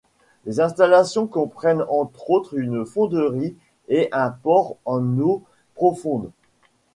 [0.47, 3.55] Les installations comprennent entre autres une fonderie
[3.87, 5.43] et un port en eaux
[5.75, 6.31] profondes.